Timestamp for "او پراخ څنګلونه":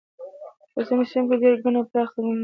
1.77-2.33